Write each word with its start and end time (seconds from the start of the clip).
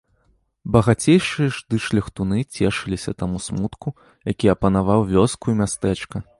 Багацейшыя 0.75 1.49
ж 1.57 1.73
ды 1.73 1.81
шляхтуны 1.89 2.39
цешыліся 2.55 3.11
таму 3.21 3.43
смутку, 3.51 3.95
які 4.33 4.53
апанаваў 4.57 5.07
вёску 5.15 5.45
і 5.57 5.63
мястэчка. 5.65 6.29